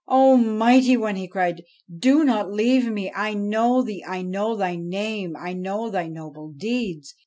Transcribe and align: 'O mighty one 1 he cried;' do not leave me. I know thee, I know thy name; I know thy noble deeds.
'O 0.07 0.35
mighty 0.35 0.97
one 0.97 1.09
1 1.13 1.15
he 1.17 1.27
cried;' 1.27 1.63
do 2.09 2.23
not 2.23 2.51
leave 2.51 2.91
me. 2.91 3.11
I 3.15 3.35
know 3.35 3.83
thee, 3.83 4.03
I 4.03 4.23
know 4.23 4.55
thy 4.55 4.75
name; 4.75 5.35
I 5.39 5.53
know 5.53 5.91
thy 5.91 6.07
noble 6.07 6.49
deeds. 6.53 7.13